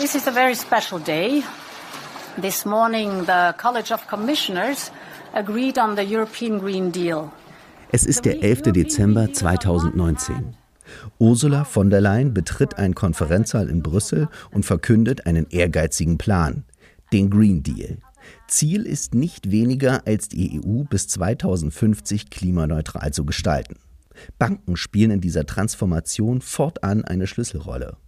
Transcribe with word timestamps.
This 0.00 0.14
is 0.14 0.26
a 0.26 0.30
very 0.30 0.54
special 0.54 0.98
day. 0.98 1.42
This 2.40 2.64
morning, 2.64 3.26
the 3.26 3.52
College 3.58 3.92
of 3.92 4.08
Commissioners 4.08 4.90
agreed 5.34 5.78
on 5.78 5.94
the 5.94 6.02
European 6.02 6.58
Green 6.58 6.90
Deal. 6.90 7.30
Es 7.92 8.06
ist 8.06 8.24
der 8.24 8.42
11. 8.42 8.72
Dezember 8.72 9.30
2019. 9.30 10.56
Ursula 11.18 11.64
von 11.64 11.90
der 11.90 12.00
Leyen 12.00 12.32
betritt 12.32 12.78
einen 12.78 12.94
Konferenzsaal 12.94 13.68
in 13.68 13.82
Brüssel 13.82 14.30
und 14.50 14.64
verkündet 14.64 15.26
einen 15.26 15.46
ehrgeizigen 15.50 16.16
Plan, 16.16 16.64
den 17.12 17.28
Green 17.28 17.62
Deal. 17.62 17.98
Ziel 18.48 18.86
ist 18.86 19.14
nicht 19.14 19.50
weniger 19.50 20.06
als 20.06 20.30
die 20.30 20.62
EU 20.64 20.84
bis 20.84 21.08
2050 21.08 22.30
klimaneutral 22.30 23.12
zu 23.12 23.26
gestalten. 23.26 23.76
Banken 24.38 24.78
spielen 24.78 25.10
in 25.10 25.20
dieser 25.20 25.44
Transformation 25.44 26.40
fortan 26.40 27.04
eine 27.04 27.26
Schlüsselrolle. 27.26 27.98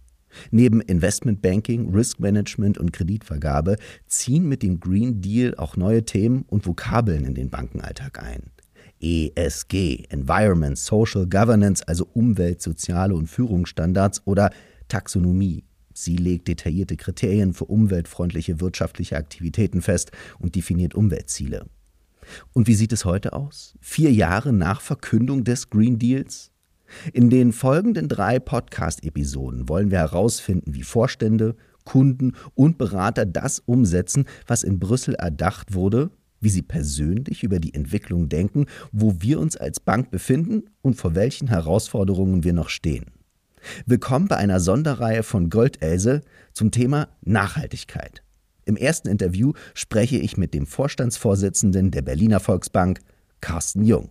Neben 0.51 0.81
Investmentbanking, 0.81 1.93
Risk 1.93 2.19
Management 2.19 2.77
und 2.77 2.93
Kreditvergabe 2.93 3.77
ziehen 4.07 4.47
mit 4.47 4.63
dem 4.63 4.79
Green 4.79 5.21
Deal 5.21 5.55
auch 5.55 5.77
neue 5.77 6.05
Themen 6.05 6.43
und 6.47 6.65
Vokabeln 6.65 7.25
in 7.25 7.35
den 7.35 7.49
Bankenalltag 7.49 8.21
ein. 8.21 8.51
ESG, 9.01 10.05
Environment, 10.09 10.77
Social 10.77 11.27
Governance, 11.27 11.85
also 11.87 12.07
Umwelt, 12.13 12.61
soziale 12.61 13.15
und 13.15 13.27
Führungsstandards 13.27 14.21
oder 14.25 14.49
Taxonomie. 14.87 15.65
Sie 15.93 16.15
legt 16.15 16.47
detaillierte 16.47 16.97
Kriterien 16.97 17.53
für 17.53 17.65
umweltfreundliche 17.65 18.59
wirtschaftliche 18.61 19.17
Aktivitäten 19.17 19.81
fest 19.81 20.11
und 20.39 20.55
definiert 20.55 20.95
Umweltziele. 20.95 21.65
Und 22.53 22.67
wie 22.67 22.75
sieht 22.75 22.93
es 22.93 23.05
heute 23.05 23.33
aus? 23.33 23.75
Vier 23.81 24.11
Jahre 24.11 24.53
nach 24.53 24.81
Verkündung 24.81 25.43
des 25.43 25.69
Green 25.69 25.99
Deals? 25.99 26.52
In 27.13 27.29
den 27.29 27.51
folgenden 27.51 28.07
drei 28.07 28.39
Podcast-Episoden 28.39 29.69
wollen 29.69 29.91
wir 29.91 29.99
herausfinden, 29.99 30.73
wie 30.73 30.83
Vorstände, 30.83 31.55
Kunden 31.85 32.33
und 32.55 32.77
Berater 32.77 33.25
das 33.25 33.59
umsetzen, 33.59 34.25
was 34.47 34.63
in 34.63 34.79
Brüssel 34.79 35.15
erdacht 35.15 35.73
wurde, 35.73 36.11
wie 36.39 36.49
sie 36.49 36.61
persönlich 36.61 37.43
über 37.43 37.59
die 37.59 37.73
Entwicklung 37.73 38.29
denken, 38.29 38.65
wo 38.91 39.15
wir 39.19 39.39
uns 39.39 39.57
als 39.57 39.79
Bank 39.79 40.11
befinden 40.11 40.63
und 40.81 40.95
vor 40.95 41.15
welchen 41.15 41.47
Herausforderungen 41.47 42.43
wir 42.43 42.53
noch 42.53 42.69
stehen. 42.69 43.05
Willkommen 43.85 44.27
bei 44.27 44.35
einer 44.35 44.59
Sonderreihe 44.59 45.23
von 45.23 45.49
Goldelse 45.49 46.21
zum 46.51 46.71
Thema 46.71 47.07
Nachhaltigkeit. 47.21 48.21
Im 48.65 48.75
ersten 48.75 49.07
Interview 49.07 49.53
spreche 49.73 50.17
ich 50.17 50.37
mit 50.37 50.53
dem 50.53 50.65
Vorstandsvorsitzenden 50.65 51.91
der 51.91 52.01
Berliner 52.01 52.39
Volksbank, 52.39 52.99
Carsten 53.41 53.83
Jung. 53.83 54.09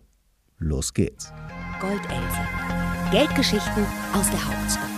Los 0.59 0.95
geht's. 0.95 1.33
Goldelse. 1.81 2.72
Geldgeschichten 3.13 3.85
aus 4.15 4.31
der 4.31 4.43
Hauptstadt. 4.43 4.89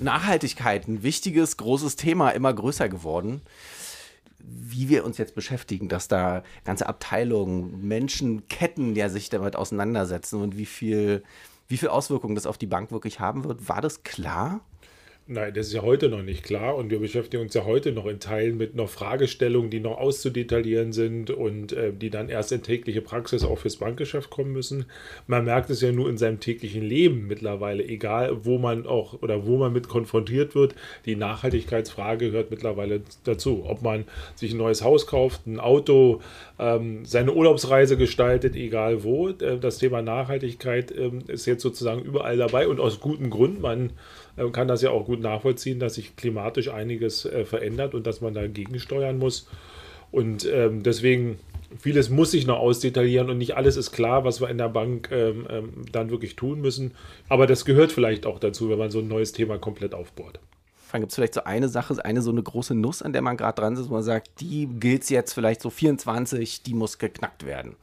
Nachhaltigkeit, 0.00 0.88
ein 0.88 1.04
wichtiges, 1.04 1.56
großes 1.56 1.94
Thema, 1.94 2.30
immer 2.30 2.52
größer 2.52 2.88
geworden. 2.88 3.42
Wie 4.40 4.88
wir 4.88 5.04
uns 5.04 5.18
jetzt 5.18 5.36
beschäftigen, 5.36 5.88
dass 5.88 6.08
da 6.08 6.42
ganze 6.64 6.88
Abteilungen, 6.88 7.86
Menschenketten 7.86 8.96
ja 8.96 9.08
sich 9.08 9.28
damit 9.28 9.54
auseinandersetzen 9.54 10.42
und 10.42 10.58
wie 10.58 10.66
viel, 10.66 11.22
wie 11.68 11.76
viel 11.76 11.90
Auswirkungen 11.90 12.34
das 12.34 12.46
auf 12.46 12.58
die 12.58 12.66
Bank 12.66 12.90
wirklich 12.90 13.20
haben 13.20 13.44
wird, 13.44 13.68
war 13.68 13.82
das 13.82 14.02
klar? 14.02 14.62
Nein, 15.28 15.54
das 15.54 15.68
ist 15.68 15.72
ja 15.72 15.82
heute 15.82 16.08
noch 16.08 16.22
nicht 16.22 16.42
klar 16.42 16.74
und 16.74 16.90
wir 16.90 16.98
beschäftigen 16.98 17.44
uns 17.44 17.54
ja 17.54 17.64
heute 17.64 17.92
noch 17.92 18.06
in 18.06 18.18
Teilen 18.18 18.56
mit 18.56 18.74
noch 18.74 18.88
Fragestellungen, 18.88 19.70
die 19.70 19.78
noch 19.78 19.98
auszudetaillieren 19.98 20.92
sind 20.92 21.30
und 21.30 21.72
äh, 21.72 21.92
die 21.92 22.10
dann 22.10 22.28
erst 22.28 22.50
in 22.50 22.64
tägliche 22.64 23.02
Praxis 23.02 23.44
auch 23.44 23.58
fürs 23.58 23.76
Bankgeschäft 23.76 24.30
kommen 24.30 24.50
müssen. 24.50 24.84
Man 25.28 25.44
merkt 25.44 25.70
es 25.70 25.80
ja 25.80 25.92
nur 25.92 26.10
in 26.10 26.18
seinem 26.18 26.40
täglichen 26.40 26.82
Leben 26.82 27.28
mittlerweile, 27.28 27.84
egal 27.84 28.44
wo 28.44 28.58
man 28.58 28.84
auch 28.84 29.22
oder 29.22 29.46
wo 29.46 29.58
man 29.58 29.72
mit 29.72 29.86
konfrontiert 29.86 30.56
wird. 30.56 30.74
Die 31.06 31.14
Nachhaltigkeitsfrage 31.14 32.32
gehört 32.32 32.50
mittlerweile 32.50 33.02
dazu. 33.22 33.64
Ob 33.64 33.80
man 33.80 34.04
sich 34.34 34.52
ein 34.52 34.58
neues 34.58 34.82
Haus 34.82 35.06
kauft, 35.06 35.46
ein 35.46 35.60
Auto, 35.60 36.20
ähm, 36.58 37.04
seine 37.04 37.32
Urlaubsreise 37.32 37.96
gestaltet, 37.96 38.56
egal 38.56 39.04
wo. 39.04 39.28
Äh, 39.28 39.58
das 39.60 39.78
Thema 39.78 40.02
Nachhaltigkeit 40.02 40.90
äh, 40.90 41.12
ist 41.28 41.46
jetzt 41.46 41.62
sozusagen 41.62 42.02
überall 42.02 42.36
dabei 42.36 42.66
und 42.66 42.80
aus 42.80 42.98
gutem 42.98 43.30
Grund. 43.30 43.60
Man 43.62 43.90
äh, 44.36 44.48
kann 44.50 44.68
das 44.68 44.82
ja 44.82 44.90
auch 44.90 45.06
gut 45.06 45.20
nachvollziehen, 45.20 45.78
dass 45.78 45.94
sich 45.94 46.16
klimatisch 46.16 46.68
einiges 46.68 47.24
äh, 47.24 47.44
verändert 47.44 47.94
und 47.94 48.06
dass 48.06 48.20
man 48.20 48.34
dagegen 48.34 48.78
steuern 48.78 49.18
muss. 49.18 49.48
Und 50.10 50.44
ähm, 50.44 50.82
deswegen, 50.82 51.38
vieles 51.78 52.10
muss 52.10 52.32
sich 52.32 52.46
noch 52.46 52.58
ausdetaillieren 52.58 53.30
und 53.30 53.38
nicht 53.38 53.56
alles 53.56 53.76
ist 53.76 53.92
klar, 53.92 54.24
was 54.24 54.40
wir 54.40 54.50
in 54.50 54.58
der 54.58 54.68
Bank 54.68 55.08
ähm, 55.10 55.46
ähm, 55.48 55.70
dann 55.90 56.10
wirklich 56.10 56.36
tun 56.36 56.60
müssen. 56.60 56.92
Aber 57.28 57.46
das 57.46 57.64
gehört 57.64 57.92
vielleicht 57.92 58.26
auch 58.26 58.38
dazu, 58.38 58.68
wenn 58.68 58.78
man 58.78 58.90
so 58.90 58.98
ein 58.98 59.08
neues 59.08 59.32
Thema 59.32 59.58
komplett 59.58 59.94
aufbaut. 59.94 60.38
Gibt 60.92 61.08
es 61.10 61.14
vielleicht 61.14 61.32
so 61.32 61.44
eine 61.44 61.70
Sache, 61.70 62.04
eine 62.04 62.20
so 62.20 62.30
eine 62.30 62.42
große 62.42 62.74
Nuss, 62.74 63.00
an 63.00 63.14
der 63.14 63.22
man 63.22 63.38
gerade 63.38 63.58
dran 63.58 63.74
ist, 63.76 63.88
wo 63.88 63.94
man 63.94 64.02
sagt, 64.02 64.40
die 64.40 64.66
gilt 64.66 65.08
jetzt 65.08 65.32
vielleicht 65.32 65.62
so 65.62 65.70
24, 65.70 66.62
die 66.62 66.74
muss 66.74 66.98
geknackt 66.98 67.46
werden? 67.46 67.76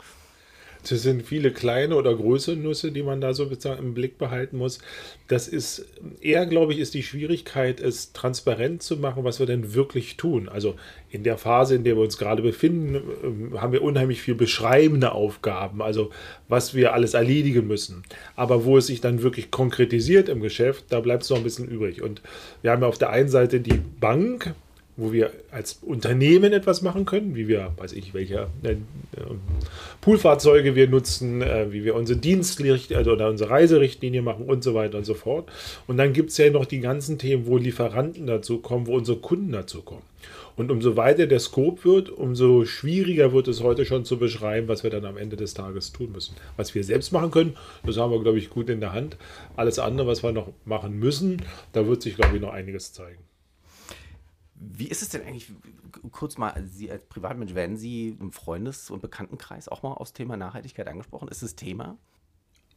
Das 0.88 1.01
sind 1.01 1.23
viele 1.23 1.51
kleine 1.51 1.95
oder 1.95 2.16
größere 2.16 2.56
Nüsse, 2.56 2.91
die 2.91 3.03
man 3.03 3.19
da 3.19 3.34
so 3.34 3.50
im 3.78 3.94
Blick 3.94 4.17
behalten 4.17 4.57
muss. 4.57 4.79
Das 5.28 5.47
ist 5.47 5.85
eher, 6.22 6.45
glaube 6.45 6.73
ich, 6.73 6.79
ist 6.79 6.94
die 6.94 7.03
Schwierigkeit, 7.03 7.81
es 7.81 8.13
transparent 8.13 8.81
zu 8.81 8.97
machen, 8.97 9.23
was 9.23 9.40
wir 9.40 9.45
denn 9.45 9.73
wirklich 9.73 10.16
tun. 10.16 10.47
Also 10.47 10.75
in 11.09 11.23
der 11.23 11.38
Phase, 11.38 11.75
in 11.75 11.84
der 11.84 11.95
wir 11.95 12.03
uns 12.03 12.17
gerade 12.17 12.41
befinden, 12.41 13.01
ähm, 13.23 13.62
haben 13.62 13.73
wir 13.73 13.81
unheimlich 13.81 14.22
viel 14.22 14.35
beschreibende 14.35 15.12
Aufgaben, 15.12 15.81
also 15.81 16.12
was 16.47 16.73
wir 16.73 16.94
alles 16.94 17.13
erledigen 17.13 17.67
müssen. 17.67 18.03
Aber 18.35 18.63
wo 18.63 18.78
es 18.78 18.88
sich 18.88 19.01
dann 19.01 19.22
wirklich 19.22 19.51
konkretisiert 19.51 20.29
im 20.29 20.40
Geschäft, 20.40 20.85
da 20.90 21.01
bleibt 21.01 21.23
es 21.23 21.29
noch 21.29 21.38
ein 21.38 21.44
bisschen 21.44 21.67
übrig. 21.67 22.01
Und 22.01 22.22
wir 22.61 22.72
haben 22.72 22.81
ja 22.81 22.88
auf 22.88 22.97
der 22.97 23.09
einen 23.09 23.29
Seite 23.29 23.59
die 23.59 23.81
Bank, 24.00 24.53
wo 24.99 25.11
wir 25.11 25.31
als 25.51 25.79
Unternehmen 25.81 26.53
etwas 26.53 26.81
machen 26.81 27.05
können, 27.05 27.35
wie 27.35 27.47
wir, 27.47 27.71
weiß 27.77 27.93
ich, 27.93 28.13
welche 28.13 28.47
äh, 28.63 28.75
Poolfahrzeuge 30.01 30.75
wir 30.75 30.87
nutzen, 30.87 31.41
äh, 31.41 31.71
wie 31.71 31.83
wir 31.83 31.95
unsere 31.95 32.19
Dienstrichtlinie 32.19 32.97
also, 32.99 33.11
oder 33.11 33.29
unsere 33.29 33.49
Reiserichtlinie 33.49 34.21
machen 34.21 34.45
und 34.45 34.63
so 34.63 34.73
weiter 34.73 34.97
und 34.97 35.05
so 35.05 35.13
fort. 35.13 35.49
Und 35.87 35.97
dann 35.97 36.13
gibt 36.13 36.31
es 36.31 36.37
ja 36.37 36.49
noch 36.49 36.65
die 36.65 36.79
ganzen 36.79 37.17
Themen, 37.17 37.47
wo 37.47 37.57
Lieferanten 37.57 38.27
dazu 38.27 38.59
kommen, 38.59 38.87
wo 38.87 38.95
unsere 38.95 39.17
Kunden 39.17 39.51
dazu 39.51 39.81
kommen. 39.81 40.03
Und 40.59 40.71
umso 40.71 40.97
weiter 40.97 41.25
der 41.25 41.39
Scope 41.39 41.85
wird, 41.85 42.09
umso 42.09 42.66
schwieriger 42.66 43.31
wird 43.31 43.47
es 43.47 43.63
heute 43.63 43.85
schon 43.85 44.03
zu 44.03 44.19
beschreiben, 44.19 44.67
was 44.67 44.83
wir 44.83 44.89
dann 44.89 45.05
am 45.05 45.16
Ende 45.16 45.37
des 45.37 45.53
Tages 45.53 45.93
tun 45.93 46.11
müssen. 46.11 46.35
Was 46.57 46.75
wir 46.75 46.83
selbst 46.83 47.13
machen 47.13 47.31
können, 47.31 47.55
das 47.85 47.95
haben 47.95 48.11
wir, 48.11 48.21
glaube 48.21 48.39
ich, 48.39 48.49
gut 48.49 48.69
in 48.69 48.81
der 48.81 48.91
Hand. 48.91 49.16
Alles 49.55 49.79
andere, 49.79 50.07
was 50.07 50.21
wir 50.21 50.33
noch 50.33 50.49
machen 50.66 50.99
müssen, 50.99 51.41
da 51.71 51.87
wird 51.87 52.01
sich, 52.01 52.17
glaube 52.17 52.35
ich, 52.35 52.41
noch 52.41 52.51
einiges 52.51 52.91
zeigen. 52.91 53.28
Wie 54.79 54.88
ist 54.88 55.01
es 55.01 55.09
denn 55.09 55.23
eigentlich, 55.23 55.51
kurz 56.12 56.38
mal, 56.38 56.53
Sie 56.66 56.90
als 56.90 57.03
Privatmensch, 57.09 57.53
werden 57.53 57.75
Sie 57.75 58.16
im 58.17 58.31
Freundes- 58.31 58.90
und 58.90 59.01
Bekanntenkreis 59.01 59.67
auch 59.67 59.84
mal 59.84 59.91
aufs 59.91 60.13
Thema 60.13 60.38
Nachhaltigkeit 60.38 60.88
angesprochen? 60.88 61.28
Ist 61.28 61.41
es 61.41 61.57
Thema? 61.57 61.97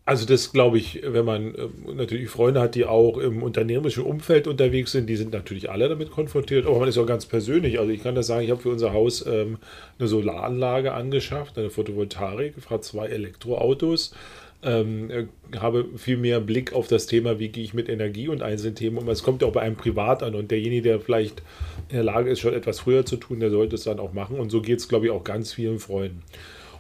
Also 0.05 0.27
das 0.27 0.51
glaube 0.51 0.79
ich, 0.79 1.01
wenn 1.05 1.25
man 1.25 1.55
äh, 1.55 1.69
natürlich 1.95 2.29
Freunde 2.29 2.61
hat, 2.61 2.75
die 2.75 2.87
auch 2.87 3.19
im 3.19 3.45
unternehmerischen 3.45 4.03
Umfeld 4.03 4.49
unterwegs 4.49 4.91
sind, 4.91 5.07
die 5.07 5.15
sind 5.15 5.33
natürlich 5.33 5.71
alle 5.71 5.89
damit 5.89 6.11
konfrontiert. 6.11 6.67
Aber 6.67 6.81
man 6.81 6.89
ist 6.89 6.99
auch 6.99 7.07
ganz 7.07 7.25
persönlich. 7.25 7.79
Also 7.79 7.93
ich 7.93 8.03
kann 8.03 8.17
das 8.17 8.27
sagen, 8.27 8.43
ich 8.43 8.51
habe 8.51 8.61
für 8.61 8.71
unser 8.71 8.93
Haus 8.93 9.25
ähm, 9.25 9.59
eine 10.01 10.09
Solaranlage 10.09 10.93
angeschafft, 10.95 11.57
eine 11.57 11.71
Photovoltaik, 11.71 12.61
fahre 12.61 12.81
zwei 12.81 13.07
Elektroautos 13.07 14.13
ähm, 14.63 15.11
äh, 15.11 15.27
habe 15.59 15.87
viel 15.97 16.17
mehr 16.17 16.41
Blick 16.41 16.73
auf 16.73 16.87
das 16.87 17.07
Thema, 17.07 17.39
wie 17.39 17.49
gehe 17.49 17.65
ich 17.65 17.75
mit 17.75 17.89
Energie 17.89 18.29
und 18.29 18.43
einzelnen 18.43 18.75
Themen 18.75 18.99
um. 18.99 19.09
Es 19.09 19.23
kommt 19.23 19.43
ja 19.43 19.49
auch 19.49 19.53
bei 19.53 19.63
einem 19.63 19.77
privat 19.77 20.23
an 20.23 20.35
und 20.35 20.51
derjenige, 20.51 20.83
der 20.83 21.01
vielleicht 21.01 21.43
in 21.89 21.97
der 21.97 22.05
Lage 22.05 22.31
ist, 22.31 22.41
schon 22.41 22.55
etwas 22.55 22.81
früher 22.81 23.05
zu 23.05 23.17
tun, 23.17 23.41
der 23.41 23.51
sollte 23.51 23.75
es 23.75 23.85
dann 23.85 23.99
auch 23.99 24.13
machen. 24.13 24.39
Und 24.39 24.51
so 24.51 24.63
geht 24.63 24.79
es, 24.79 24.89
glaube 24.89 25.07
ich, 25.07 25.13
auch 25.13 25.25
ganz 25.25 25.53
vielen 25.53 25.79
Freunden. 25.79 26.23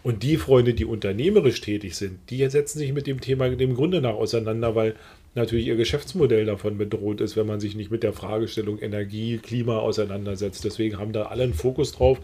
Und 0.02 0.22
die 0.22 0.36
Freunde, 0.36 0.74
die 0.74 0.84
unternehmerisch 0.84 1.60
tätig 1.60 1.94
sind, 1.96 2.18
die 2.30 2.44
setzen 2.48 2.78
sich 2.78 2.92
mit 2.92 3.06
dem 3.06 3.20
Thema 3.20 3.48
dem 3.50 3.74
Grunde 3.74 4.00
nach 4.00 4.14
auseinander, 4.14 4.74
weil 4.74 4.96
natürlich 5.34 5.66
ihr 5.66 5.76
Geschäftsmodell 5.76 6.44
davon 6.44 6.76
bedroht 6.76 7.20
ist, 7.20 7.36
wenn 7.36 7.46
man 7.46 7.60
sich 7.60 7.74
nicht 7.74 7.90
mit 7.90 8.02
der 8.02 8.12
Fragestellung 8.12 8.78
Energie, 8.78 9.38
Klima 9.38 9.78
auseinandersetzt. 9.78 10.64
Deswegen 10.64 10.98
haben 10.98 11.12
da 11.12 11.24
alle 11.24 11.44
einen 11.44 11.54
Fokus 11.54 11.92
drauf. 11.92 12.18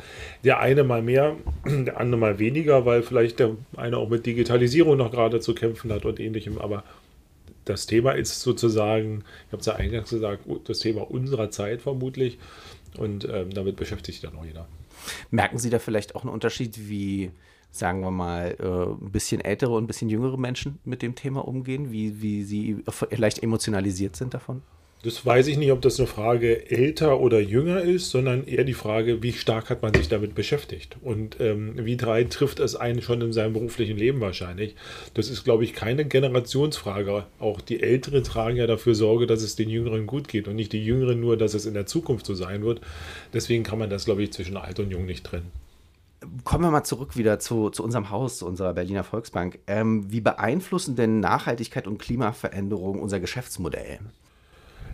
Der 0.45 0.61
eine 0.61 0.85
mal 0.85 1.03
mehr, 1.03 1.37
der 1.67 1.99
andere 1.99 2.21
mal 2.21 2.39
weniger, 2.39 2.85
weil 2.85 3.03
vielleicht 3.03 3.39
der 3.39 3.57
eine 3.77 3.97
auch 3.97 4.09
mit 4.09 4.27
Digitalisierung 4.27 4.97
noch 4.97 5.11
gerade 5.11 5.41
zu 5.41 5.55
kämpfen 5.55 5.93
hat 5.93 6.05
und 6.05 6.21
ähnlichem. 6.21 6.59
Aber 6.59 6.85
das 7.65 7.87
Thema 7.87 8.13
ist 8.13 8.41
sozusagen, 8.41 9.25
ich 9.47 9.53
habe 9.53 9.61
es 9.61 9.67
ja 9.67 9.75
eingangs 9.77 10.11
gesagt, 10.11 10.45
das 10.65 10.79
Thema 10.81 11.11
unserer 11.11 11.51
Zeit 11.51 11.83
vermutlich. 11.83 12.39
Und 12.97 13.27
ähm, 13.31 13.51
damit 13.53 13.77
beschäftigt 13.77 14.21
sich 14.21 14.31
dann 14.31 14.39
auch 14.39 14.45
jeder. 14.45 14.67
Merken 15.31 15.59
Sie 15.59 15.71
da 15.71 15.79
vielleicht 15.79 16.15
auch 16.15 16.23
einen 16.23 16.33
Unterschied, 16.33 16.89
wie 16.89 17.31
sagen 17.71 18.01
wir 18.01 18.11
mal, 18.11 18.57
äh, 18.59 19.05
ein 19.05 19.13
bisschen 19.13 19.41
ältere 19.41 19.73
und 19.73 19.85
ein 19.85 19.87
bisschen 19.87 20.09
jüngere 20.09 20.39
Menschen 20.39 20.79
mit 20.85 21.03
dem 21.03 21.15
Thema 21.15 21.47
umgehen, 21.47 21.93
wie, 21.93 22.21
wie 22.23 22.43
sie 22.45 22.83
vielleicht 22.89 23.43
emotionalisiert 23.43 24.17
sind 24.17 24.35
davon? 24.35 24.63
Das 25.03 25.25
weiß 25.25 25.47
ich 25.47 25.59
nicht, 25.59 25.71
ob 25.71 25.81
das 25.81 26.01
eine 26.01 26.09
Frage 26.09 26.73
älter 26.73 27.21
oder 27.21 27.39
jünger 27.39 27.83
ist, 27.83 28.11
sondern 28.11 28.45
eher 28.49 28.65
die 28.65 28.75
Frage, 28.75 29.23
wie 29.23 29.33
stark 29.33 29.71
hat 29.71 29.81
man 29.81 29.95
sich 29.95 30.09
damit 30.09 30.35
beschäftigt 30.35 30.97
und 31.03 31.37
ähm, 31.39 31.75
wie 31.77 31.97
drei 31.97 32.25
trifft 32.25 32.59
es 32.59 32.75
einen 32.75 33.01
schon 33.01 33.21
in 33.21 33.33
seinem 33.33 33.53
beruflichen 33.53 33.97
Leben 33.97 34.21
wahrscheinlich. 34.21 34.75
Das 35.15 35.31
ist, 35.31 35.45
glaube 35.45 35.63
ich, 35.63 35.73
keine 35.73 36.05
Generationsfrage. 36.05 37.27
Auch 37.39 37.61
die 37.61 37.81
Älteren 37.81 38.25
tragen 38.25 38.57
ja 38.57 38.67
dafür 38.67 38.97
Sorge, 38.97 39.29
dass 39.29 39.43
es 39.43 39.55
den 39.55 39.71
Jüngeren 39.71 40.09
gut 40.09 40.27
geht 40.27 40.49
und 40.49 40.57
nicht 40.57 40.73
die 40.73 40.85
Jüngeren 40.85 41.21
nur, 41.21 41.37
dass 41.37 41.55
es 41.55 41.65
in 41.65 41.75
der 41.75 41.87
Zukunft 41.87 42.27
so 42.27 42.35
sein 42.35 42.65
wird. 42.65 42.81
Deswegen 43.33 43.63
kann 43.63 43.79
man 43.79 43.91
das, 43.91 44.05
glaube 44.05 44.25
ich, 44.25 44.33
zwischen 44.33 44.57
alt 44.57 44.81
und 44.81 44.91
jung 44.91 45.07
nicht 45.07 45.23
trennen. 45.23 45.53
Kommen 46.45 46.65
wir 46.65 46.71
mal 46.71 46.85
zurück 46.85 47.17
wieder 47.17 47.39
zu, 47.39 47.71
zu 47.71 47.85
unserem 47.85 48.11
Haus, 48.11 48.39
zu 48.39 48.47
unserer 48.47 48.75
Berliner 48.75 49.05
Volksbank. 49.05 49.59
Ähm, 49.67 50.11
wie 50.11 50.21
beeinflussen 50.21 50.97
denn 50.97 51.21
Nachhaltigkeit 51.21 51.87
und 51.87 51.99
Klimaveränderung 51.99 53.01
unser 53.01 53.21
Geschäftsmodell? 53.21 54.01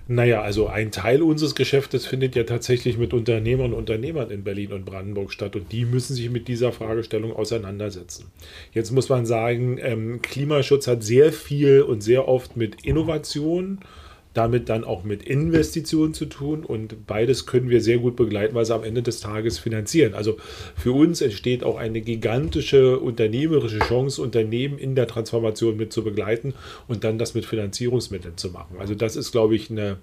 Naja, 0.07 0.43
also 0.43 0.67
ein 0.67 0.91
Teil 0.91 1.23
unseres 1.23 1.55
Geschäftes 1.55 2.05
findet 2.05 2.37
ja 2.37 2.43
tatsächlich 2.43 2.99
mit 2.99 3.15
Unternehmern 3.15 3.73
und 3.73 3.79
Unternehmern 3.79 4.31
in 4.31 4.45
Berlin 4.45 4.75
und 4.75 4.85
Brandenburg 4.85 5.33
statt 5.33 5.57
und 5.57 5.73
die 5.73 5.87
müssen 5.87 6.15
sich 6.15 6.29
mit 6.29 6.47
dieser 6.47 6.73
Fragestellung 6.73 7.35
auseinandersetzen. 7.35 8.27
Jetzt 8.73 8.91
muss 8.91 9.09
man 9.09 9.25
sagen, 9.25 9.79
ähm, 9.81 10.21
Klimaschutz 10.21 10.89
hat 10.89 11.03
sehr 11.03 11.33
viel 11.33 11.81
und 11.81 12.03
sehr 12.03 12.29
oft 12.29 12.55
mit 12.55 12.85
Innovation 12.85 13.79
äh, 13.81 14.04
damit 14.35 14.69
dann 14.69 14.85
auch 14.85 15.05
mit 15.05 15.23
Investitionen 15.23 16.13
zu 16.13 16.27
tun 16.27 16.65
und 16.65 17.07
beides 17.07 17.47
können 17.47 17.71
wir 17.71 17.81
sehr 17.81 17.99
gut 17.99 18.17
begleiten, 18.17 18.55
weil 18.55 18.65
sie 18.65 18.75
am 18.75 18.85
Ende 18.85 19.03
des 19.03 19.21
Tages 19.21 19.59
finanzieren. 19.59 20.15
Also 20.15 20.37
für 20.77 20.93
uns 20.93 21.21
entsteht 21.21 21.65
auch 21.65 21.79
eine 21.79 22.01
gigantische 22.01 22.99
unternehmerische 22.99 23.79
Chance, 23.79 24.21
Unternehmen 24.21 24.77
in 24.77 24.95
der 24.97 25.07
Transformation 25.07 25.77
mit 25.77 25.93
zu 25.93 26.05
begleiten 26.05 26.53
und 26.89 27.05
dann 27.05 27.17
das 27.17 27.35
mit 27.35 27.47
Finanzierungsmitteln 27.47 28.37
zu 28.37 28.51
machen. 28.51 28.77
Also 28.79 28.95
das 28.95 29.17
ist, 29.17 29.33
glaube 29.33 29.55
ich, 29.55 29.71
eine 29.71 29.99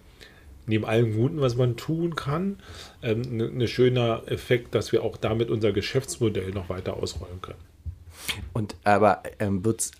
neben 0.67 0.85
allem 0.85 1.15
Guten, 1.15 1.41
was 1.41 1.55
man 1.55 1.75
tun 1.75 2.15
kann, 2.15 2.57
ähm, 3.01 3.21
ein 3.23 3.37
ne, 3.37 3.49
ne 3.49 3.67
schöner 3.67 4.23
Effekt, 4.27 4.75
dass 4.75 4.91
wir 4.91 5.03
auch 5.03 5.17
damit 5.17 5.49
unser 5.49 5.71
Geschäftsmodell 5.71 6.51
noch 6.51 6.69
weiter 6.69 6.97
ausrollen 6.97 7.41
können. 7.41 7.59
Und 8.53 8.75
aber 8.83 9.23
ähm, 9.39 9.65
wird 9.65 9.81
es 9.81 9.91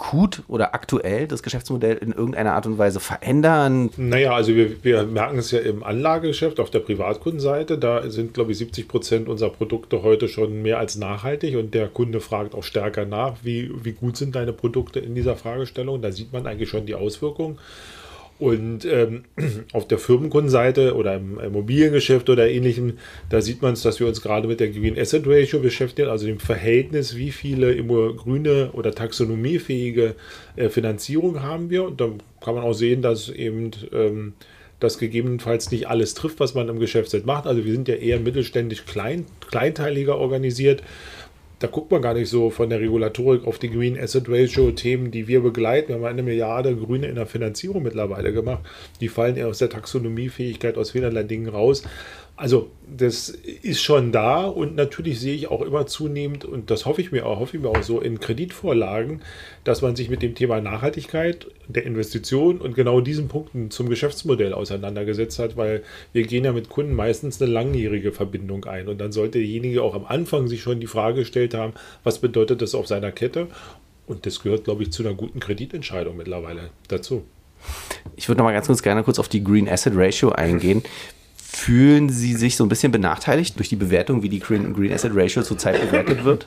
akut 0.00 0.42
oder 0.48 0.74
aktuell 0.74 1.26
das 1.26 1.42
Geschäftsmodell 1.42 1.96
in 1.98 2.12
irgendeiner 2.12 2.54
Art 2.54 2.66
und 2.66 2.78
Weise 2.78 3.00
verändern? 3.00 3.90
Naja, 3.96 4.32
also 4.32 4.54
wir, 4.54 4.82
wir 4.82 5.04
merken 5.04 5.38
es 5.38 5.50
ja 5.50 5.60
im 5.60 5.82
Anlagegeschäft 5.82 6.58
auf 6.58 6.70
der 6.70 6.80
Privatkundenseite. 6.80 7.78
Da 7.78 8.10
sind, 8.10 8.34
glaube 8.34 8.52
ich, 8.52 8.58
70 8.58 8.88
Prozent 8.88 9.28
unserer 9.28 9.50
Produkte 9.50 10.02
heute 10.02 10.28
schon 10.28 10.62
mehr 10.62 10.78
als 10.78 10.96
nachhaltig 10.96 11.56
und 11.56 11.74
der 11.74 11.88
Kunde 11.88 12.20
fragt 12.20 12.54
auch 12.54 12.64
stärker 12.64 13.04
nach, 13.04 13.34
wie, 13.42 13.70
wie 13.82 13.92
gut 13.92 14.16
sind 14.16 14.34
deine 14.34 14.52
Produkte 14.52 15.00
in 15.00 15.14
dieser 15.14 15.36
Fragestellung. 15.36 16.00
Da 16.00 16.10
sieht 16.12 16.32
man 16.32 16.46
eigentlich 16.46 16.70
schon 16.70 16.86
die 16.86 16.94
Auswirkungen. 16.94 17.58
Und 18.40 18.86
ähm, 18.86 19.24
auf 19.72 19.86
der 19.86 19.98
Firmenkundenseite 19.98 20.96
oder 20.96 21.14
im 21.14 21.38
Immobiliengeschäft 21.38 22.30
oder 22.30 22.48
ähnlichem, 22.48 22.94
da 23.28 23.42
sieht 23.42 23.60
man 23.60 23.74
es, 23.74 23.82
dass 23.82 24.00
wir 24.00 24.06
uns 24.06 24.22
gerade 24.22 24.48
mit 24.48 24.60
der 24.60 24.70
Green 24.70 24.98
Asset 24.98 25.26
Ratio 25.26 25.60
beschäftigen, 25.60 26.08
also 26.08 26.26
dem 26.26 26.40
Verhältnis, 26.40 27.16
wie 27.16 27.32
viele 27.32 27.76
grüne 27.76 28.70
oder 28.72 28.92
taxonomiefähige 28.92 30.14
äh, 30.56 30.70
Finanzierung 30.70 31.42
haben 31.42 31.68
wir. 31.68 31.84
Und 31.84 32.00
da 32.00 32.08
kann 32.40 32.54
man 32.54 32.64
auch 32.64 32.72
sehen, 32.72 33.02
dass 33.02 33.28
eben 33.28 33.72
ähm, 33.92 34.32
das 34.80 34.96
gegebenenfalls 34.96 35.70
nicht 35.70 35.88
alles 35.88 36.14
trifft, 36.14 36.40
was 36.40 36.54
man 36.54 36.70
im 36.70 36.80
Geschäft 36.80 37.14
macht. 37.26 37.46
Also 37.46 37.66
wir 37.66 37.72
sind 37.72 37.88
ja 37.88 37.96
eher 37.96 38.18
mittelständisch 38.18 38.86
klein, 38.86 39.26
kleinteiliger 39.50 40.16
organisiert 40.16 40.82
da 41.60 41.66
guckt 41.66 41.90
man 41.90 42.00
gar 42.00 42.14
nicht 42.14 42.30
so 42.30 42.48
von 42.48 42.70
der 42.70 42.80
Regulatorik 42.80 43.46
auf 43.46 43.58
die 43.58 43.70
Green 43.70 43.98
Asset 43.98 44.28
Ratio 44.28 44.70
Themen, 44.70 45.10
die 45.10 45.28
wir 45.28 45.42
begleiten. 45.42 45.88
Wir 45.88 45.96
haben 45.96 46.04
eine 46.04 46.22
Milliarde 46.22 46.74
Grüne 46.74 47.06
in 47.06 47.16
der 47.16 47.26
Finanzierung 47.26 47.82
mittlerweile 47.82 48.32
gemacht. 48.32 48.64
Die 49.00 49.08
fallen 49.08 49.36
eher 49.36 49.48
aus 49.48 49.58
der 49.58 49.68
Taxonomiefähigkeit 49.68 50.78
aus 50.78 50.92
vielerlei 50.92 51.22
Dingen 51.22 51.48
raus. 51.48 51.82
Also 52.40 52.70
das 52.96 53.28
ist 53.28 53.82
schon 53.82 54.12
da 54.12 54.46
und 54.46 54.74
natürlich 54.74 55.20
sehe 55.20 55.34
ich 55.34 55.48
auch 55.48 55.60
immer 55.60 55.84
zunehmend, 55.86 56.46
und 56.46 56.70
das 56.70 56.86
hoffe 56.86 57.02
ich 57.02 57.12
mir 57.12 57.26
auch, 57.26 57.38
hoffe 57.38 57.58
ich 57.58 57.62
mir 57.62 57.68
auch 57.68 57.82
so 57.82 58.00
in 58.00 58.18
Kreditvorlagen, 58.18 59.20
dass 59.62 59.82
man 59.82 59.94
sich 59.94 60.08
mit 60.08 60.22
dem 60.22 60.34
Thema 60.34 60.58
Nachhaltigkeit, 60.62 61.48
der 61.68 61.84
Investition 61.84 62.58
und 62.58 62.74
genau 62.74 63.02
diesen 63.02 63.28
Punkten 63.28 63.70
zum 63.70 63.90
Geschäftsmodell 63.90 64.54
auseinandergesetzt 64.54 65.38
hat, 65.38 65.58
weil 65.58 65.82
wir 66.14 66.22
gehen 66.22 66.46
ja 66.46 66.52
mit 66.52 66.70
Kunden 66.70 66.94
meistens 66.94 67.42
eine 67.42 67.52
langjährige 67.52 68.10
Verbindung 68.10 68.64
ein. 68.64 68.88
Und 68.88 68.98
dann 69.02 69.12
sollte 69.12 69.38
derjenige 69.38 69.82
auch 69.82 69.94
am 69.94 70.06
Anfang 70.06 70.48
sich 70.48 70.62
schon 70.62 70.80
die 70.80 70.86
Frage 70.86 71.26
gestellt 71.50 71.54
haben, 71.54 71.72
was 72.04 72.18
bedeutet 72.18 72.62
das 72.62 72.74
auf 72.74 72.86
seiner 72.86 73.12
Kette? 73.12 73.48
Und 74.06 74.26
das 74.26 74.40
gehört, 74.42 74.64
glaube 74.64 74.82
ich, 74.82 74.92
zu 74.92 75.02
einer 75.02 75.14
guten 75.14 75.40
Kreditentscheidung 75.40 76.16
mittlerweile 76.16 76.70
dazu. 76.88 77.22
Ich 78.16 78.28
würde 78.28 78.38
noch 78.38 78.46
mal 78.46 78.52
ganz 78.52 78.66
kurz 78.66 78.82
gerne 78.82 79.02
kurz 79.02 79.18
auf 79.18 79.28
die 79.28 79.44
Green 79.44 79.68
Asset 79.68 79.92
Ratio 79.94 80.30
eingehen. 80.30 80.82
Fühlen 81.36 82.08
Sie 82.08 82.34
sich 82.34 82.56
so 82.56 82.64
ein 82.64 82.68
bisschen 82.68 82.92
benachteiligt 82.92 83.58
durch 83.58 83.68
die 83.68 83.76
Bewertung, 83.76 84.22
wie 84.22 84.28
die 84.28 84.40
Green, 84.40 84.72
Green 84.72 84.92
Asset 84.92 85.12
Ratio 85.14 85.42
zurzeit 85.42 85.80
bewertet 85.80 86.24
wird? 86.24 86.46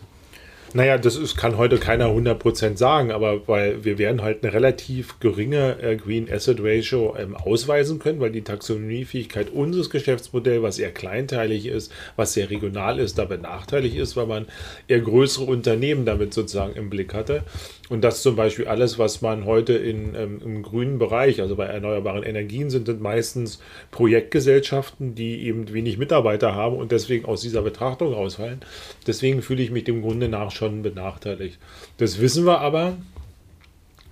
Naja, 0.75 0.97
das 0.97 1.17
ist, 1.17 1.37
kann 1.37 1.57
heute 1.57 1.77
keiner 1.77 2.07
100% 2.07 2.77
sagen, 2.77 3.11
aber 3.11 3.47
weil 3.47 3.85
wir 3.85 3.99
werden 3.99 4.23
halt 4.23 4.43
eine 4.43 4.53
relativ 4.53 5.19
geringe 5.19 5.79
äh, 5.79 5.95
Green 5.95 6.27
Asset 6.31 6.57
Ratio 6.61 7.15
ähm, 7.15 7.35
ausweisen 7.35 7.99
können, 7.99 8.19
weil 8.19 8.31
die 8.31 8.41
Taxonomiefähigkeit 8.41 9.51
unseres 9.51 9.91
Geschäftsmodells, 9.91 10.63
was 10.63 10.79
eher 10.79 10.91
kleinteilig 10.91 11.67
ist, 11.67 11.91
was 12.15 12.33
sehr 12.33 12.49
regional 12.49 12.97
ist, 12.97 13.19
da 13.19 13.25
benachteiligt 13.25 13.97
ist, 13.97 14.17
weil 14.17 14.25
man 14.25 14.47
eher 14.87 15.01
größere 15.01 15.45
Unternehmen 15.45 16.05
damit 16.05 16.33
sozusagen 16.33 16.73
im 16.73 16.89
Blick 16.89 17.13
hatte. 17.13 17.43
Und 17.89 18.03
das 18.03 18.23
zum 18.23 18.35
Beispiel 18.35 18.65
alles, 18.65 18.97
was 18.97 19.21
man 19.21 19.45
heute 19.45 19.73
in, 19.73 20.15
ähm, 20.15 20.41
im 20.43 20.63
grünen 20.63 20.97
Bereich, 20.97 21.39
also 21.39 21.55
bei 21.55 21.65
erneuerbaren 21.65 22.23
Energien, 22.23 22.71
sind, 22.71 22.87
sind 22.87 23.01
meistens 23.01 23.59
Projektgesellschaften, 23.91 25.13
die 25.13 25.45
eben 25.45 25.71
wenig 25.71 25.99
Mitarbeiter 25.99 26.55
haben 26.55 26.77
und 26.77 26.91
deswegen 26.91 27.25
aus 27.25 27.41
dieser 27.41 27.61
Betrachtung 27.61 28.13
rausfallen. 28.13 28.61
Deswegen 29.05 29.43
fühle 29.43 29.61
ich 29.61 29.69
mich 29.69 29.83
dem 29.83 30.01
Grunde 30.01 30.29
nach 30.29 30.49
schon 30.49 30.62
benachteiligt. 30.69 31.59
Das 31.97 32.19
wissen 32.19 32.45
wir 32.45 32.59
aber, 32.59 32.97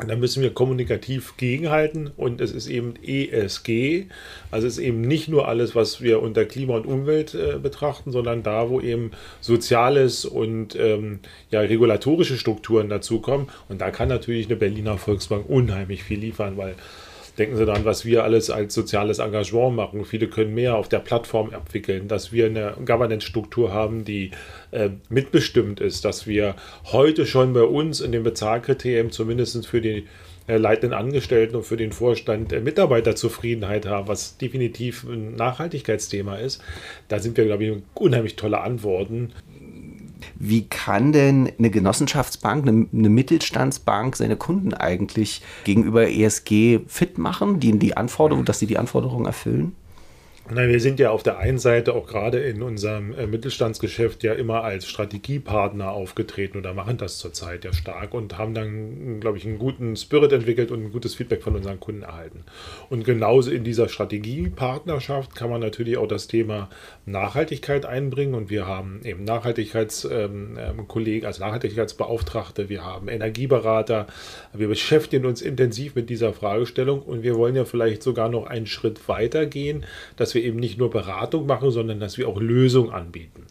da 0.07 0.15
müssen 0.15 0.41
wir 0.41 0.53
kommunikativ 0.53 1.37
gegenhalten 1.37 2.11
und 2.17 2.41
es 2.41 2.51
ist 2.51 2.67
eben 2.67 2.95
ESG, 3.03 4.07
also 4.49 4.67
es 4.67 4.77
ist 4.77 4.83
eben 4.83 5.01
nicht 5.01 5.27
nur 5.27 5.47
alles, 5.47 5.75
was 5.75 6.01
wir 6.01 6.21
unter 6.21 6.45
Klima 6.45 6.75
und 6.75 6.85
Umwelt 6.85 7.35
äh, 7.35 7.59
betrachten, 7.59 8.11
sondern 8.11 8.43
da, 8.43 8.69
wo 8.69 8.81
eben 8.81 9.11
Soziales 9.41 10.25
und 10.25 10.75
ähm, 10.75 11.19
ja, 11.51 11.59
regulatorische 11.59 12.37
Strukturen 12.37 12.89
dazukommen. 12.89 13.47
Und 13.69 13.81
da 13.81 13.91
kann 13.91 14.09
natürlich 14.09 14.47
eine 14.47 14.55
Berliner 14.55 14.97
Volksbank 14.97 15.47
unheimlich 15.47 16.03
viel 16.03 16.19
liefern, 16.19 16.57
weil 16.57 16.75
Denken 17.37 17.55
Sie 17.55 17.65
daran, 17.65 17.85
was 17.85 18.05
wir 18.05 18.23
alles 18.23 18.49
als 18.49 18.73
soziales 18.73 19.19
Engagement 19.19 19.75
machen. 19.75 20.05
Viele 20.05 20.27
können 20.27 20.53
mehr 20.53 20.75
auf 20.75 20.89
der 20.89 20.99
Plattform 20.99 21.51
abwickeln, 21.53 22.07
dass 22.07 22.31
wir 22.31 22.47
eine 22.47 22.73
Governance-Struktur 22.85 23.71
haben, 23.73 24.03
die 24.03 24.31
äh, 24.71 24.89
mitbestimmt 25.09 25.79
ist, 25.79 26.03
dass 26.03 26.27
wir 26.27 26.55
heute 26.85 27.25
schon 27.25 27.53
bei 27.53 27.63
uns 27.63 28.01
in 28.01 28.11
den 28.11 28.23
Bezahlkriterien 28.23 29.11
zumindest 29.11 29.65
für 29.65 29.81
die 29.81 30.05
äh, 30.47 30.57
leitenden 30.57 30.97
Angestellten 30.97 31.55
und 31.55 31.63
für 31.63 31.77
den 31.77 31.93
Vorstand 31.93 32.51
äh, 32.51 32.59
Mitarbeiterzufriedenheit 32.59 33.85
haben, 33.85 34.07
was 34.07 34.37
definitiv 34.37 35.03
ein 35.03 35.35
Nachhaltigkeitsthema 35.35 36.35
ist. 36.37 36.61
Da 37.07 37.19
sind 37.19 37.37
wir, 37.37 37.45
glaube 37.45 37.63
ich, 37.63 37.73
unheimlich 37.93 38.35
tolle 38.35 38.59
Antworten. 38.59 39.33
Wie 40.35 40.67
kann 40.67 41.11
denn 41.11 41.51
eine 41.57 41.69
Genossenschaftsbank, 41.69 42.67
eine, 42.67 42.87
eine, 42.93 43.09
Mittelstandsbank 43.09 44.15
seine 44.15 44.35
Kunden 44.35 44.73
eigentlich 44.73 45.41
gegenüber 45.63 46.09
ESG 46.09 46.79
fit 46.87 47.17
machen, 47.17 47.59
die 47.59 47.77
die 47.77 47.97
Anforderungen, 47.97 48.45
dass 48.45 48.59
sie 48.59 48.67
die 48.67 48.77
Anforderungen 48.77 49.25
erfüllen? 49.25 49.75
Na, 50.53 50.67
wir 50.67 50.81
sind 50.81 50.99
ja 50.99 51.11
auf 51.11 51.23
der 51.23 51.37
einen 51.37 51.59
Seite 51.59 51.93
auch 51.93 52.05
gerade 52.07 52.39
in 52.39 52.61
unserem 52.61 53.13
äh, 53.13 53.25
Mittelstandsgeschäft 53.25 54.21
ja 54.21 54.33
immer 54.33 54.65
als 54.65 54.85
Strategiepartner 54.85 55.91
aufgetreten 55.91 56.57
oder 56.57 56.73
machen 56.73 56.97
das 56.97 57.19
zurzeit 57.19 57.63
ja 57.63 57.71
stark 57.71 58.13
und 58.13 58.37
haben 58.37 58.53
dann, 58.53 59.21
glaube 59.21 59.37
ich, 59.37 59.45
einen 59.45 59.59
guten 59.59 59.95
Spirit 59.95 60.33
entwickelt 60.33 60.69
und 60.71 60.83
ein 60.83 60.91
gutes 60.91 61.15
Feedback 61.15 61.41
von 61.41 61.55
unseren 61.55 61.79
Kunden 61.79 62.01
erhalten. 62.01 62.43
Und 62.89 63.05
genauso 63.05 63.49
in 63.49 63.63
dieser 63.63 63.87
Strategiepartnerschaft 63.87 65.35
kann 65.35 65.49
man 65.49 65.61
natürlich 65.61 65.95
auch 65.95 66.07
das 66.07 66.27
Thema 66.27 66.69
Nachhaltigkeit 67.05 67.85
einbringen 67.85 68.33
und 68.33 68.49
wir 68.49 68.67
haben 68.67 68.99
eben 69.05 69.23
Nachhaltigkeitskollegen, 69.23 70.57
ähm, 70.57 71.19
ähm 71.21 71.25
also 71.25 71.45
Nachhaltigkeitsbeauftragte, 71.45 72.67
wir 72.67 72.83
haben 72.83 73.07
Energieberater, 73.07 74.05
wir 74.51 74.67
beschäftigen 74.67 75.25
uns 75.25 75.41
intensiv 75.41 75.95
mit 75.95 76.09
dieser 76.09 76.33
Fragestellung 76.33 77.01
und 77.01 77.23
wir 77.23 77.37
wollen 77.37 77.55
ja 77.55 77.63
vielleicht 77.63 78.03
sogar 78.03 78.27
noch 78.27 78.47
einen 78.47 78.67
Schritt 78.67 79.07
weiter 79.07 79.45
gehen, 79.45 79.85
dass 80.17 80.33
wir 80.33 80.40
eben 80.41 80.59
nicht 80.59 80.77
nur 80.77 80.89
Beratung 80.89 81.45
machen, 81.45 81.71
sondern 81.71 81.99
dass 81.99 82.17
wir 82.17 82.27
auch 82.27 82.39
Lösungen 82.39 82.91
anbieten. 82.91 83.45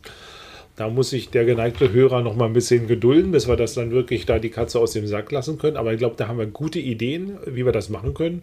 Da 0.77 0.89
muss 0.89 1.11
sich 1.11 1.31
der 1.31 1.45
geneigte 1.45 1.93
Hörer 1.93 2.23
noch 2.23 2.37
mal 2.37 2.47
ein 2.47 2.53
bisschen 2.53 2.87
gedulden, 2.87 3.33
bis 3.33 3.49
wir 3.49 3.57
das 3.57 3.75
dann 3.75 3.91
wirklich 3.91 4.25
da 4.25 4.39
die 4.39 4.50
Katze 4.50 4.79
aus 4.79 4.93
dem 4.93 5.07
Sack 5.07 5.31
lassen 5.31 5.59
können. 5.59 5.77
Aber 5.77 5.93
ich 5.93 5.99
glaube, 5.99 6.17
da 6.17 6.29
haben 6.29 6.39
wir 6.39 6.47
gute 6.47 6.79
Ideen, 6.79 7.39
wie 7.47 7.67
wir 7.67 7.73
das 7.73 7.91
machen 7.91 8.15
können. 8.15 8.43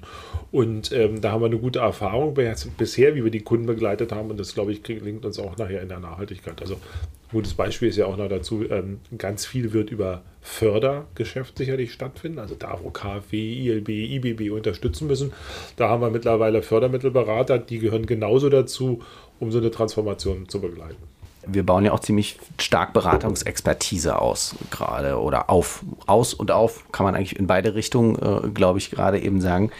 Und 0.52 0.92
ähm, 0.92 1.20
da 1.22 1.32
haben 1.32 1.42
wir 1.42 1.48
eine 1.48 1.58
gute 1.58 1.80
Erfahrung 1.80 2.36
bisher, 2.78 3.16
wie 3.16 3.24
wir 3.24 3.32
die 3.32 3.42
Kunden 3.42 3.66
begleitet 3.66 4.12
haben. 4.12 4.30
Und 4.30 4.40
das, 4.40 4.54
glaube 4.54 4.72
ich, 4.72 4.84
gelingt 4.84 5.26
uns 5.26 5.40
auch 5.40 5.58
nachher 5.58 5.82
in 5.82 5.90
der 5.90 6.00
Nachhaltigkeit. 6.00 6.62
Also 6.62 6.76
ein 6.76 7.32
gutes 7.32 7.56
Beispiel 7.56 7.90
ist 7.90 7.98
ja 7.98 8.06
auch 8.06 8.18
noch 8.18 8.30
dazu, 8.30 8.64
ähm, 8.70 9.00
ganz 9.18 9.46
viel 9.46 9.74
wird 9.74 9.90
über 9.90 10.22
Fördergeschäft 10.42 11.58
sicherlich 11.58 11.92
stattfinden. 11.92 12.40
Also 12.40 12.56
da, 12.56 12.80
wo 12.84 12.92
KfW, 12.92 13.36
ILB, 13.36 13.90
IBB 13.90 14.52
unterstützen 14.52 15.08
müssen, 15.08 15.34
da 15.76 15.90
haben 15.90 16.02
wir 16.02 16.12
mittlerweile 16.12 16.62
Fördermittelberater, 16.62 17.58
die 17.58 17.80
gehören 17.80 18.06
genauso 18.06 18.50
dazu, 18.50 19.02
um 19.40 19.52
so 19.52 19.58
eine 19.58 19.72
Transformation 19.72 20.48
zu 20.48 20.62
begleiten 20.62 21.17
wir 21.48 21.66
bauen 21.66 21.86
ja 21.86 21.92
auch 21.92 22.00
ziemlich 22.00 22.40
stark 22.60 22.94
Beratungsexpertise 22.94 24.20
aus, 24.20 24.56
gerade 24.72 25.20
oder 25.20 25.50
auf. 25.50 25.84
Aus 26.06 26.34
und 26.34 26.52
auf 26.52 26.92
kann 26.92 27.06
man 27.06 27.16
eigentlich 27.16 27.38
in 27.38 27.48
beide 27.48 27.76
Richtungen, 27.76 28.16
äh, 28.16 28.50
glaube 28.50 28.80
ich, 28.80 28.92
gerade 28.92 29.20
eben 29.20 29.42
sagen. 29.42 29.72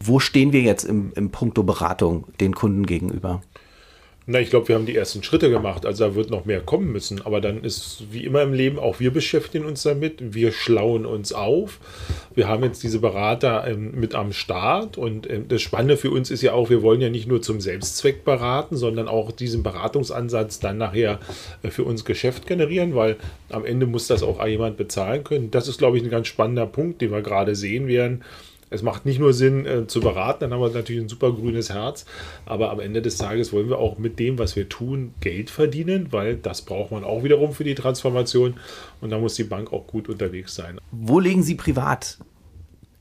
Wo 0.00 0.18
stehen 0.18 0.52
wir 0.52 0.62
jetzt 0.62 0.84
im, 0.84 1.12
im 1.14 1.30
Punkto 1.30 1.62
Beratung 1.62 2.24
den 2.40 2.54
Kunden 2.54 2.86
gegenüber? 2.86 3.42
Na, 4.28 4.40
ich 4.40 4.50
glaube, 4.50 4.66
wir 4.66 4.74
haben 4.74 4.86
die 4.86 4.96
ersten 4.96 5.22
Schritte 5.22 5.50
gemacht. 5.50 5.86
Also 5.86 6.08
da 6.08 6.14
wird 6.16 6.30
noch 6.30 6.46
mehr 6.46 6.60
kommen 6.60 6.90
müssen. 6.90 7.22
Aber 7.24 7.40
dann 7.40 7.62
ist 7.62 8.02
wie 8.10 8.24
immer 8.24 8.42
im 8.42 8.52
Leben, 8.52 8.76
auch 8.76 8.98
wir 8.98 9.12
beschäftigen 9.12 9.64
uns 9.64 9.84
damit. 9.84 10.34
Wir 10.34 10.50
schlauen 10.50 11.06
uns 11.06 11.32
auf. 11.32 11.78
Wir 12.34 12.48
haben 12.48 12.64
jetzt 12.64 12.82
diese 12.82 12.98
Berater 12.98 13.64
ähm, 13.68 13.92
mit 13.94 14.16
am 14.16 14.32
Start. 14.32 14.98
Und 14.98 15.30
ähm, 15.30 15.46
das 15.46 15.62
Spannende 15.62 15.96
für 15.96 16.10
uns 16.10 16.32
ist 16.32 16.42
ja 16.42 16.54
auch, 16.54 16.70
wir 16.70 16.82
wollen 16.82 17.00
ja 17.00 17.08
nicht 17.08 17.28
nur 17.28 17.40
zum 17.40 17.60
Selbstzweck 17.60 18.24
beraten, 18.24 18.76
sondern 18.76 19.06
auch 19.06 19.30
diesen 19.30 19.62
Beratungsansatz 19.62 20.58
dann 20.58 20.78
nachher 20.78 21.20
äh, 21.62 21.70
für 21.70 21.84
uns 21.84 22.04
Geschäft 22.04 22.48
generieren, 22.48 22.96
weil 22.96 23.18
am 23.50 23.64
Ende 23.64 23.86
muss 23.86 24.08
das 24.08 24.24
auch 24.24 24.44
jemand 24.44 24.76
bezahlen 24.76 25.22
können. 25.22 25.52
Das 25.52 25.68
ist, 25.68 25.78
glaube 25.78 25.98
ich, 25.98 26.02
ein 26.02 26.10
ganz 26.10 26.26
spannender 26.26 26.66
Punkt, 26.66 27.00
den 27.00 27.12
wir 27.12 27.22
gerade 27.22 27.54
sehen 27.54 27.86
werden 27.86 28.24
es 28.70 28.82
macht 28.82 29.06
nicht 29.06 29.18
nur 29.18 29.32
Sinn 29.32 29.64
äh, 29.64 29.86
zu 29.86 30.00
beraten, 30.00 30.40
dann 30.40 30.52
haben 30.52 30.60
wir 30.60 30.70
natürlich 30.70 31.02
ein 31.02 31.08
super 31.08 31.32
grünes 31.32 31.70
Herz, 31.70 32.04
aber 32.44 32.70
am 32.70 32.80
Ende 32.80 33.02
des 33.02 33.16
Tages 33.16 33.52
wollen 33.52 33.68
wir 33.68 33.78
auch 33.78 33.98
mit 33.98 34.18
dem, 34.18 34.38
was 34.38 34.56
wir 34.56 34.68
tun, 34.68 35.14
Geld 35.20 35.50
verdienen, 35.50 36.12
weil 36.12 36.36
das 36.36 36.62
braucht 36.62 36.90
man 36.90 37.04
auch 37.04 37.22
wiederum 37.22 37.52
für 37.52 37.64
die 37.64 37.74
Transformation 37.74 38.54
und 39.00 39.10
da 39.10 39.18
muss 39.18 39.34
die 39.34 39.44
Bank 39.44 39.72
auch 39.72 39.86
gut 39.86 40.08
unterwegs 40.08 40.54
sein. 40.54 40.80
Wo 40.90 41.20
legen 41.20 41.42
Sie 41.42 41.54
privat 41.54 42.18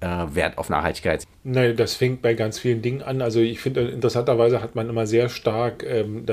äh, 0.02 0.08
Wert 0.34 0.58
auf 0.58 0.70
Nachhaltigkeit? 0.70 1.26
Nein, 1.44 1.76
das 1.76 1.96
fängt 1.96 2.22
bei 2.22 2.34
ganz 2.34 2.60
vielen 2.60 2.82
Dingen 2.82 3.02
an. 3.02 3.22
Also 3.22 3.40
ich 3.40 3.60
finde, 3.60 3.82
interessanterweise 3.82 4.62
hat 4.62 4.76
man 4.76 4.90
immer 4.90 5.08
sehr 5.08 5.30
stark 5.30 5.84
ähm, 5.88 6.26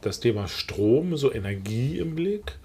das 0.00 0.20
Thema 0.20 0.48
Strom, 0.48 1.16
so 1.16 1.32
Energie 1.32 1.98
im 1.98 2.14
Blick. 2.14 2.58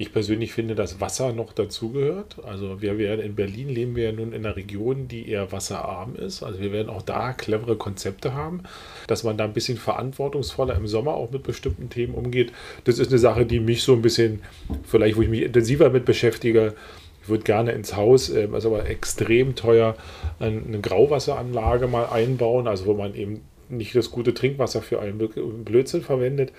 Ich 0.00 0.14
persönlich 0.14 0.54
finde, 0.54 0.74
dass 0.74 1.02
Wasser 1.02 1.34
noch 1.34 1.52
dazugehört. 1.52 2.38
Also 2.42 2.80
wir 2.80 2.96
werden 2.96 3.20
in 3.20 3.34
Berlin 3.34 3.68
leben 3.68 3.96
wir 3.96 4.04
ja 4.04 4.12
nun 4.12 4.32
in 4.32 4.46
einer 4.46 4.56
Region, 4.56 5.08
die 5.08 5.28
eher 5.28 5.52
wasserarm 5.52 6.16
ist. 6.16 6.42
Also 6.42 6.58
wir 6.58 6.72
werden 6.72 6.88
auch 6.88 7.02
da 7.02 7.34
clevere 7.34 7.76
Konzepte 7.76 8.32
haben, 8.32 8.62
dass 9.08 9.24
man 9.24 9.36
da 9.36 9.44
ein 9.44 9.52
bisschen 9.52 9.76
verantwortungsvoller 9.76 10.74
im 10.74 10.86
Sommer 10.86 11.12
auch 11.12 11.30
mit 11.30 11.42
bestimmten 11.42 11.90
Themen 11.90 12.14
umgeht. 12.14 12.50
Das 12.84 12.98
ist 12.98 13.10
eine 13.10 13.18
Sache, 13.18 13.44
die 13.44 13.60
mich 13.60 13.82
so 13.82 13.92
ein 13.92 14.00
bisschen, 14.00 14.40
vielleicht 14.84 15.18
wo 15.18 15.20
ich 15.20 15.28
mich 15.28 15.42
intensiver 15.42 15.90
mit 15.90 16.06
beschäftige, 16.06 16.72
ich 17.22 17.28
würde 17.28 17.44
gerne 17.44 17.72
ins 17.72 17.94
Haus, 17.94 18.30
äh, 18.30 18.48
ist 18.56 18.64
aber 18.64 18.88
extrem 18.88 19.54
teuer, 19.54 19.96
eine 20.38 20.80
Grauwasseranlage 20.80 21.88
mal 21.88 22.06
einbauen, 22.06 22.68
also 22.68 22.86
wo 22.86 22.94
man 22.94 23.14
eben 23.14 23.42
nicht 23.68 23.94
das 23.94 24.10
gute 24.10 24.32
Trinkwasser 24.32 24.80
für 24.80 25.00
allen 25.00 25.18
Blödsinn 25.18 26.00
verwendet. 26.00 26.52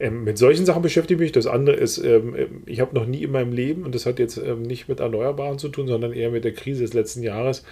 Ähm, 0.00 0.24
mit 0.24 0.38
solchen 0.38 0.66
Sachen 0.66 0.82
beschäftige 0.82 1.14
ich 1.14 1.26
mich. 1.26 1.32
Das 1.32 1.46
andere 1.46 1.76
ist, 1.76 1.98
ähm, 1.98 2.62
ich 2.66 2.80
habe 2.80 2.94
noch 2.94 3.06
nie 3.06 3.22
in 3.22 3.30
meinem 3.30 3.52
Leben, 3.52 3.84
und 3.84 3.94
das 3.94 4.06
hat 4.06 4.18
jetzt 4.18 4.36
ähm, 4.36 4.62
nicht 4.62 4.88
mit 4.88 5.00
Erneuerbaren 5.00 5.58
zu 5.58 5.68
tun, 5.68 5.86
sondern 5.86 6.12
eher 6.12 6.30
mit 6.30 6.44
der 6.44 6.52
Krise 6.52 6.82
des 6.82 6.94
letzten 6.94 7.22
Jahres, 7.22 7.64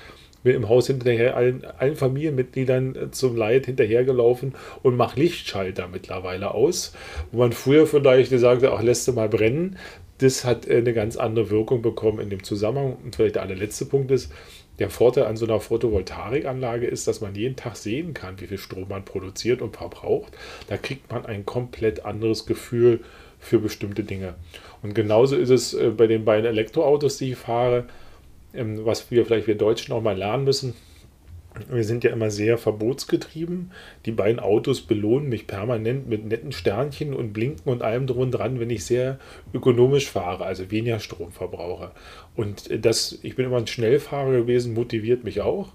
bin 0.43 0.57
im 0.57 0.69
Haus 0.69 0.87
hinterher 0.89 1.37
allen, 1.37 1.65
allen 1.65 1.97
Familienmitgliedern 1.97 2.97
äh, 2.97 3.11
zum 3.11 3.37
Leid 3.37 3.67
hinterhergelaufen 3.67 4.55
und 4.83 4.97
mache 4.97 5.19
Lichtschalter 5.21 5.89
mittlerweile 5.89 6.53
aus. 6.53 6.95
Wo 7.31 7.39
man 7.39 7.53
früher 7.53 7.87
vielleicht 7.87 8.31
gesagt 8.31 8.63
hat, 8.63 8.73
ach, 8.73 8.83
lässt 8.83 9.07
du 9.09 9.13
mal 9.13 9.29
brennen. 9.29 9.77
Das 10.19 10.45
hat 10.45 10.67
äh, 10.67 10.79
eine 10.79 10.95
ganz 10.95 11.17
andere 11.17 11.51
Wirkung 11.51 11.83
bekommen 11.83 12.21
in 12.21 12.31
dem 12.31 12.43
Zusammenhang. 12.43 12.97
Und 13.05 13.17
vielleicht 13.17 13.37
der 13.37 13.43
allerletzte 13.43 13.87
Punkt 13.87 14.11
ist, 14.11 14.33
der 14.83 14.91
Vorteil 14.91 15.27
an 15.27 15.37
so 15.37 15.47
einer 15.47 15.61
Photovoltaikanlage 15.61 16.87
ist, 16.87 17.07
dass 17.07 17.21
man 17.21 17.37
jeden 17.37 17.55
Tag 17.55 17.77
sehen 17.77 18.15
kann, 18.15 18.41
wie 18.41 18.49
viel 18.49 18.59
Strom 18.59 18.89
man 18.89 19.05
produziert 19.05 19.63
und 19.63 19.77
verbraucht. 19.77 20.33
Da 20.67 20.77
kriegt 20.77 21.09
man 21.09 21.25
ein 21.25 21.47
komplett 21.47 22.05
anderes 22.05 22.47
Gefühl 22.47 22.99
für 23.39 23.61
bestimmte 23.61 24.03
Dinge. 24.03 24.35
Und 24.83 24.95
genauso 24.95 25.37
ist 25.37 25.51
es 25.51 25.73
äh, 25.73 25.91
bei 25.91 26.09
den 26.09 26.25
beiden 26.25 26.47
Elektroautos, 26.47 27.17
die 27.17 27.33
ich 27.33 27.39
fahre, 27.39 27.85
ähm, 28.55 28.85
was 28.85 29.09
wir 29.13 29.25
vielleicht 29.25 29.47
wir 29.47 29.55
Deutschen 29.55 29.95
auch 29.95 30.03
mal 30.03 30.19
lernen 30.19 30.43
müssen. 30.43 30.75
Wir 31.71 31.85
sind 31.85 32.03
ja 32.03 32.11
immer 32.11 32.31
sehr 32.31 32.57
verbotsgetrieben. 32.57 33.73
Die 34.07 34.13
beiden 34.13 34.41
Autos 34.41 34.81
belohnen 34.83 35.29
mich 35.29 35.47
permanent 35.47 36.09
mit 36.09 36.25
netten 36.25 36.53
Sternchen 36.53 37.13
und 37.13 37.33
Blinken 37.33 37.71
und 37.71 37.83
allem 37.83 38.07
drum 38.07 38.21
und 38.21 38.31
dran, 38.31 38.59
wenn 38.59 38.71
ich 38.71 38.85
sehr 38.85 39.19
ökonomisch 39.53 40.11
fahre, 40.11 40.45
also 40.45 40.71
weniger 40.71 40.99
Strom 40.99 41.31
verbrauche. 41.31 41.93
Und 42.37 42.71
das, 42.85 43.19
ich 43.23 43.37
bin 43.37 43.47
immer 43.47 43.59
ein 43.59 43.67
Schnellfahrer 43.67 44.33
gewesen, 44.33 44.75
motiviert 44.75 45.25
mich 45.25 45.41
auch. 45.41 45.73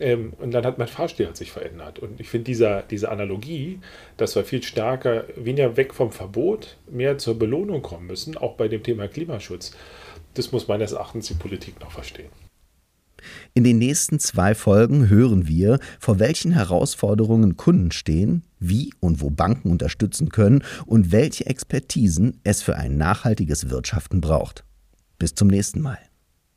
Ähm, 0.00 0.32
und 0.40 0.50
dann 0.52 0.66
hat 0.66 0.78
mein 0.78 0.88
Fahrstil 0.88 1.28
hat 1.28 1.36
sich 1.36 1.52
verändert. 1.52 2.00
Und 2.00 2.20
ich 2.20 2.28
finde 2.28 2.44
dieser, 2.44 2.82
diese 2.82 3.10
Analogie, 3.10 3.78
dass 4.16 4.34
wir 4.34 4.44
viel 4.44 4.62
stärker, 4.62 5.24
weniger 5.36 5.76
weg 5.76 5.94
vom 5.94 6.10
Verbot, 6.10 6.76
mehr 6.90 7.18
zur 7.18 7.38
Belohnung 7.38 7.82
kommen 7.82 8.08
müssen, 8.08 8.36
auch 8.36 8.54
bei 8.54 8.68
dem 8.68 8.82
Thema 8.82 9.06
Klimaschutz, 9.06 9.76
das 10.34 10.50
muss 10.50 10.66
meines 10.66 10.92
Erachtens 10.92 11.28
die 11.28 11.34
Politik 11.34 11.78
noch 11.80 11.92
verstehen. 11.92 12.43
In 13.54 13.64
den 13.64 13.78
nächsten 13.78 14.18
zwei 14.18 14.54
Folgen 14.54 15.08
hören 15.08 15.48
wir, 15.48 15.78
vor 15.98 16.18
welchen 16.18 16.52
Herausforderungen 16.52 17.56
Kunden 17.56 17.90
stehen, 17.90 18.42
wie 18.58 18.92
und 19.00 19.20
wo 19.20 19.30
Banken 19.30 19.70
unterstützen 19.70 20.28
können 20.28 20.62
und 20.86 21.12
welche 21.12 21.46
Expertisen 21.46 22.40
es 22.44 22.62
für 22.62 22.76
ein 22.76 22.96
nachhaltiges 22.96 23.70
Wirtschaften 23.70 24.20
braucht. 24.20 24.64
Bis 25.18 25.34
zum 25.34 25.48
nächsten 25.48 25.80
Mal. 25.80 25.98